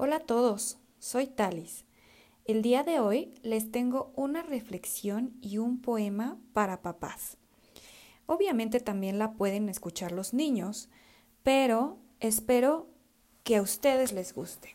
Hola 0.00 0.14
a 0.14 0.20
todos, 0.20 0.78
soy 1.00 1.26
Talis. 1.26 1.84
El 2.44 2.62
día 2.62 2.84
de 2.84 3.00
hoy 3.00 3.34
les 3.42 3.72
tengo 3.72 4.12
una 4.14 4.44
reflexión 4.44 5.36
y 5.40 5.58
un 5.58 5.80
poema 5.80 6.38
para 6.52 6.82
papás. 6.82 7.36
Obviamente 8.26 8.78
también 8.78 9.18
la 9.18 9.32
pueden 9.32 9.68
escuchar 9.68 10.12
los 10.12 10.34
niños, 10.34 10.88
pero 11.42 11.98
espero 12.20 12.86
que 13.42 13.56
a 13.56 13.62
ustedes 13.62 14.12
les 14.12 14.32
guste. 14.34 14.72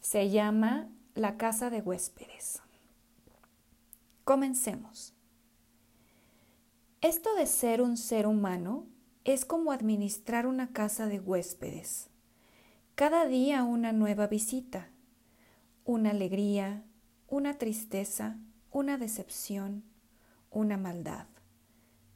Se 0.00 0.28
llama 0.28 0.90
La 1.14 1.38
casa 1.38 1.70
de 1.70 1.80
huéspedes. 1.80 2.60
Comencemos. 4.24 5.14
Esto 7.00 7.34
de 7.36 7.46
ser 7.46 7.80
un 7.80 7.96
ser 7.96 8.26
humano 8.26 8.86
es 9.24 9.46
como 9.46 9.72
administrar 9.72 10.46
una 10.46 10.74
casa 10.74 11.06
de 11.06 11.20
huéspedes 11.20 12.10
cada 12.94 13.26
día 13.26 13.64
una 13.64 13.90
nueva 13.92 14.28
visita, 14.28 14.88
una 15.84 16.10
alegría, 16.10 16.84
una 17.26 17.58
tristeza, 17.58 18.38
una 18.70 18.98
decepción, 18.98 19.82
una 20.52 20.76
maldad, 20.76 21.26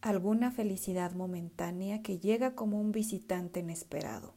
alguna 0.03 0.53
felicidad 0.53 1.15
momentánea 1.15 2.01
que 2.03 2.21
llega 2.21 2.55
como 2.55 2.81
un 2.81 2.93
visitante 2.93 3.59
inesperado. 3.59 4.35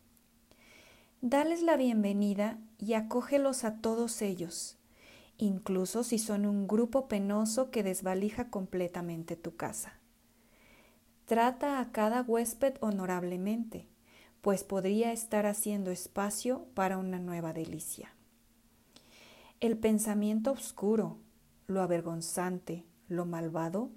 Dales 1.22 1.62
la 1.62 1.78
bienvenida 1.78 2.58
y 2.80 2.94
acógelos 2.94 3.64
a 3.64 3.76
todos 3.76 4.24
ellos, 4.24 4.80
incluso 5.38 6.04
si 6.04 6.18
son 6.18 6.48
un 6.48 6.68
grupo 6.68 7.08
penoso 7.08 7.70
que 7.70 7.84
desvalija 7.84 8.50
completamente 8.50 9.36
tu 9.36 9.56
casa. 9.58 10.00
Trata 11.26 11.80
a 11.80 11.92
cada 11.92 12.24
huésped 12.24 12.78
honorablemente 12.80 13.91
pues 14.42 14.64
podría 14.64 15.12
estar 15.12 15.46
haciendo 15.46 15.92
espacio 15.92 16.66
para 16.74 16.98
una 16.98 17.20
nueva 17.20 17.54
delicia. 17.54 18.14
El 19.60 19.78
pensamiento 19.78 20.52
oscuro, 20.52 21.18
lo 21.68 21.82
avergonzante, 21.82 22.84
lo 23.08 23.26
malvado, 23.26 23.92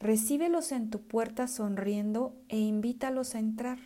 recíbelos 0.00 0.72
en 0.72 0.90
tu 0.90 1.00
puerta 1.02 1.46
sonriendo 1.46 2.34
e 2.48 2.58
invítalos 2.58 3.36
a 3.36 3.38
entrar. 3.38 3.78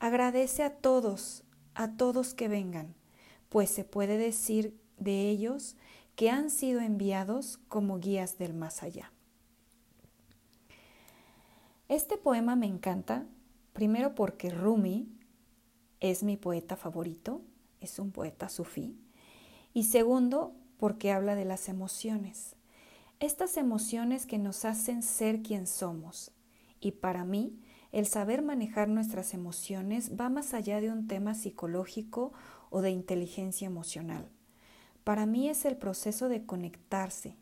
Agradece 0.00 0.64
a 0.64 0.70
todos, 0.70 1.44
a 1.74 1.92
todos 1.92 2.34
que 2.34 2.48
vengan, 2.48 2.94
pues 3.48 3.70
se 3.70 3.84
puede 3.84 4.18
decir 4.18 4.76
de 4.98 5.30
ellos 5.30 5.76
que 6.16 6.30
han 6.30 6.50
sido 6.50 6.80
enviados 6.80 7.58
como 7.68 8.00
guías 8.00 8.38
del 8.38 8.54
más 8.54 8.82
allá. 8.82 9.12
Este 11.88 12.16
poema 12.16 12.56
me 12.56 12.66
encanta 12.66 13.26
Primero 13.72 14.14
porque 14.14 14.50
Rumi 14.50 15.08
es 16.02 16.22
mi 16.22 16.36
poeta 16.36 16.76
favorito, 16.76 17.40
es 17.80 17.98
un 17.98 18.10
poeta 18.10 18.48
sufí. 18.48 18.98
Y 19.72 19.84
segundo 19.84 20.54
porque 20.76 21.12
habla 21.12 21.34
de 21.34 21.44
las 21.44 21.68
emociones. 21.68 22.56
Estas 23.20 23.56
emociones 23.56 24.26
que 24.26 24.38
nos 24.38 24.64
hacen 24.64 25.02
ser 25.02 25.42
quien 25.42 25.66
somos. 25.66 26.32
Y 26.80 26.92
para 26.92 27.24
mí, 27.24 27.58
el 27.92 28.06
saber 28.06 28.42
manejar 28.42 28.88
nuestras 28.88 29.32
emociones 29.32 30.12
va 30.20 30.28
más 30.28 30.52
allá 30.52 30.80
de 30.80 30.90
un 30.90 31.06
tema 31.06 31.34
psicológico 31.34 32.32
o 32.68 32.82
de 32.82 32.90
inteligencia 32.90 33.66
emocional. 33.66 34.28
Para 35.04 35.24
mí 35.24 35.48
es 35.48 35.64
el 35.64 35.76
proceso 35.76 36.28
de 36.28 36.44
conectarse, 36.44 37.36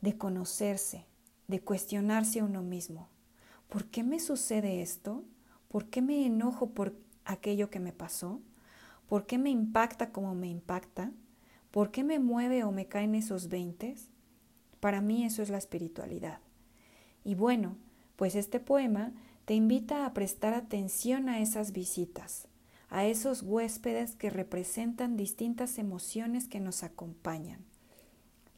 de 0.00 0.16
conocerse, 0.16 1.04
de 1.48 1.60
cuestionarse 1.60 2.40
a 2.40 2.44
uno 2.44 2.62
mismo. 2.62 3.08
¿por 3.72 3.86
qué 3.86 4.02
me 4.02 4.20
sucede 4.20 4.82
esto? 4.82 5.24
¿Por 5.72 5.86
qué 5.86 6.02
me 6.02 6.26
enojo 6.26 6.74
por 6.74 6.94
aquello 7.24 7.70
que 7.70 7.80
me 7.80 7.94
pasó? 7.94 8.42
¿Por 9.08 9.24
qué 9.24 9.38
me 9.38 9.48
impacta 9.48 10.12
como 10.12 10.34
me 10.34 10.46
impacta? 10.48 11.12
¿Por 11.70 11.90
qué 11.90 12.04
me 12.04 12.18
mueve 12.18 12.62
o 12.62 12.72
me 12.72 12.88
caen 12.88 13.14
esos 13.14 13.48
veintes? 13.48 14.10
Para 14.80 15.00
mí 15.00 15.24
eso 15.24 15.40
es 15.40 15.48
la 15.48 15.56
espiritualidad. 15.56 16.40
Y 17.24 17.36
bueno, 17.36 17.76
pues 18.16 18.34
este 18.34 18.60
poema 18.60 19.14
te 19.46 19.54
invita 19.54 20.04
a 20.04 20.12
prestar 20.12 20.52
atención 20.52 21.30
a 21.30 21.40
esas 21.40 21.72
visitas, 21.72 22.48
a 22.90 23.06
esos 23.06 23.40
huéspedes 23.40 24.14
que 24.14 24.28
representan 24.28 25.16
distintas 25.16 25.78
emociones 25.78 26.48
que 26.48 26.60
nos 26.60 26.82
acompañan. 26.82 27.64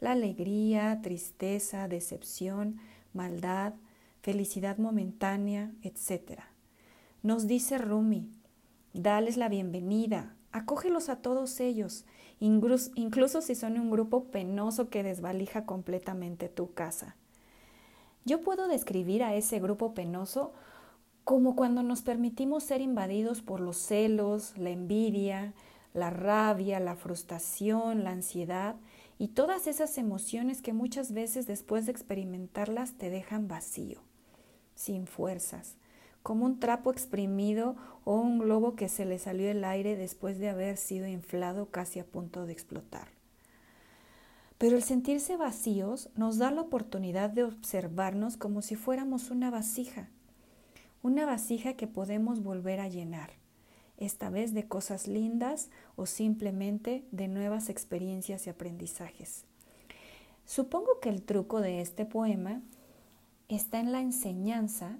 La 0.01 0.11
alegría, 0.11 0.99
tristeza, 1.01 1.87
decepción, 1.87 2.81
maldad, 3.13 3.75
felicidad 4.21 4.79
momentánea, 4.79 5.71
etc. 5.83 6.54
Nos 7.25 7.47
dice 7.47 7.79
Rumi, 7.79 8.29
dales 8.93 9.39
la 9.39 9.49
bienvenida, 9.49 10.37
acógelos 10.53 11.09
a 11.09 11.23
todos 11.23 11.59
ellos, 11.59 12.05
incluso, 12.39 13.41
si 13.41 13.55
son 13.55 13.81
un 13.81 13.91
grupo 13.91 14.25
penoso 14.25 14.91
que 14.91 15.03
desvalija 15.03 15.65
completamente 15.65 16.51
tu 16.51 16.75
casa. 16.75 17.17
Yo 18.27 18.43
puedo 18.43 18.69
describir 18.69 19.23
a 19.23 19.35
ese 19.35 19.59
grupo 19.59 19.95
penoso 19.95 20.53
como 21.25 21.57
cuando 21.57 21.83
nos 21.83 22.03
permitimos 22.03 22.63
ser 22.63 22.83
invadidos 22.83 23.41
por 23.41 23.61
los 23.61 23.79
celos, 23.79 24.53
la 24.59 24.69
envidia, 24.69 25.55
la 25.95 26.11
rabia, 26.11 26.79
la 26.79 26.95
frustración, 26.95 28.05
la 28.05 28.11
ansiedad 28.11 28.77
y 29.19 29.29
todas 29.29 29.67
esas 29.67 29.97
emociones 29.97 30.61
que 30.61 30.75
muchas 30.75 31.13
veces 31.15 31.47
después 31.47 31.87
de 31.87 31.93
experimentarlas 31.93 32.99
te 32.99 33.09
dejan 33.09 33.49
vacío 33.49 34.03
sin 34.75 35.07
fuerzas, 35.07 35.79
como 36.25 36.47
un 36.47 36.59
trapo 36.59 36.91
exprimido 36.91 37.77
o 38.05 38.17
un 38.17 38.39
globo 38.39 38.77
que 38.77 38.89
se 38.89 39.05
le 39.05 39.19
salió 39.19 39.51
el 39.51 39.63
aire 39.63 39.95
después 39.95 40.39
de 40.39 40.49
haber 40.49 40.79
sido 40.79 41.07
inflado 41.07 41.67
casi 41.67 42.01
a 42.01 42.07
punto 42.07 42.47
de 42.47 42.53
explotar. 42.55 43.09
Pero 44.57 44.77
el 44.77 44.83
sentirse 44.83 45.37
vacíos 45.37 46.09
nos 46.17 46.39
da 46.39 46.51
la 46.51 46.63
oportunidad 46.63 47.29
de 47.29 47.45
observarnos 47.45 48.39
como 48.39 48.63
si 48.63 48.75
fuéramos 48.75 49.31
una 49.31 49.51
vasija, 49.51 50.09
una 51.03 51.27
vasija 51.27 51.75
que 51.75 51.87
podemos 51.87 52.43
volver 52.43 52.81
a 52.81 52.89
llenar, 52.89 53.33
esta 53.99 54.31
vez 54.31 54.55
de 54.55 54.67
cosas 54.67 55.07
lindas 55.07 55.69
o 55.95 56.07
simplemente 56.07 57.05
de 57.13 57.29
nuevas 57.29 57.69
experiencias 57.69 58.47
y 58.47 58.51
aprendizajes. 58.51 59.45
Supongo 60.47 61.01
que 61.03 61.11
el 61.11 61.23
truco 61.23 61.61
de 61.61 61.83
este 61.83 62.07
poema 62.07 62.63
está 63.49 63.79
en 63.79 63.93
la 63.93 64.01
enseñanza 64.01 64.99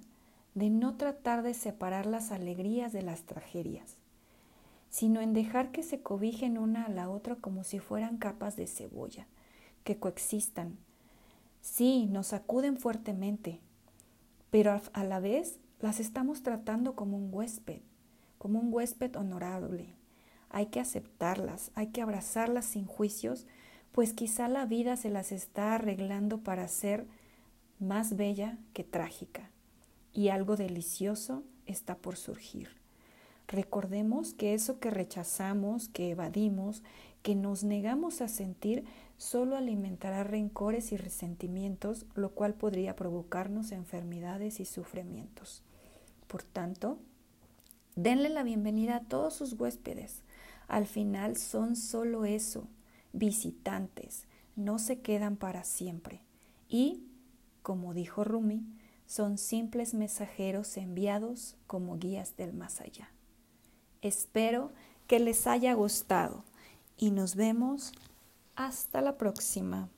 de 0.55 0.69
no 0.69 0.95
tratar 0.95 1.43
de 1.43 1.53
separar 1.53 2.05
las 2.05 2.31
alegrías 2.31 2.91
de 2.93 3.03
las 3.03 3.23
tragedias, 3.23 3.97
sino 4.89 5.21
en 5.21 5.33
dejar 5.33 5.71
que 5.71 5.83
se 5.83 6.01
cobijen 6.01 6.57
una 6.57 6.85
a 6.85 6.89
la 6.89 7.09
otra 7.09 7.35
como 7.35 7.63
si 7.63 7.79
fueran 7.79 8.17
capas 8.17 8.55
de 8.55 8.65
cebolla, 8.65 9.27
que 9.83 9.99
coexistan. 9.99 10.77
Sí, 11.61 12.07
nos 12.07 12.27
sacuden 12.27 12.77
fuertemente, 12.77 13.59
pero 14.49 14.81
a 14.93 15.03
la 15.03 15.19
vez 15.19 15.59
las 15.81 15.99
estamos 15.99 16.41
tratando 16.41 16.95
como 16.95 17.17
un 17.17 17.33
huésped, 17.33 17.81
como 18.37 18.59
un 18.59 18.73
huésped 18.73 19.15
honorable. 19.17 19.93
Hay 20.49 20.67
que 20.67 20.79
aceptarlas, 20.79 21.71
hay 21.75 21.87
que 21.87 22.01
abrazarlas 22.01 22.65
sin 22.65 22.85
juicios, 22.85 23.45
pues 23.91 24.13
quizá 24.13 24.47
la 24.47 24.65
vida 24.65 24.95
se 24.95 25.09
las 25.09 25.33
está 25.33 25.75
arreglando 25.75 26.39
para 26.39 26.67
ser 26.69 27.07
más 27.79 28.15
bella 28.15 28.57
que 28.73 28.83
trágica, 28.85 29.49
y 30.15 30.29
algo 30.29 30.55
delicioso 30.55 31.43
está 31.65 31.95
por 31.97 32.15
surgir. 32.15 32.69
Recordemos 33.47 34.33
que 34.33 34.53
eso 34.53 34.79
que 34.79 34.89
rechazamos, 34.89 35.89
que 35.89 36.09
evadimos, 36.09 36.81
que 37.21 37.35
nos 37.35 37.63
negamos 37.63 38.21
a 38.21 38.29
sentir, 38.29 38.85
solo 39.17 39.57
alimentará 39.57 40.23
rencores 40.23 40.93
y 40.93 40.97
resentimientos, 40.97 42.05
lo 42.15 42.31
cual 42.31 42.53
podría 42.53 42.95
provocarnos 42.95 43.71
enfermedades 43.71 44.59
y 44.59 44.65
sufrimientos. 44.65 45.63
Por 46.27 46.43
tanto, 46.43 46.97
denle 47.95 48.29
la 48.29 48.43
bienvenida 48.43 48.95
a 48.95 49.03
todos 49.03 49.33
sus 49.33 49.53
huéspedes. 49.53 50.23
Al 50.67 50.87
final 50.87 51.35
son 51.35 51.75
solo 51.75 52.25
eso, 52.25 52.67
visitantes, 53.11 54.27
no 54.55 54.79
se 54.79 55.01
quedan 55.01 55.35
para 55.35 55.65
siempre. 55.65 56.21
Y 56.69 57.03
como 57.61 57.93
dijo 57.93 58.23
Rumi, 58.23 58.63
son 59.05 59.37
simples 59.37 59.93
mensajeros 59.93 60.77
enviados 60.77 61.55
como 61.67 61.97
guías 61.97 62.35
del 62.37 62.53
más 62.53 62.81
allá. 62.81 63.11
Espero 64.01 64.71
que 65.07 65.19
les 65.19 65.47
haya 65.47 65.73
gustado 65.73 66.43
y 66.97 67.11
nos 67.11 67.35
vemos 67.35 67.93
hasta 68.55 69.01
la 69.01 69.17
próxima. 69.17 69.89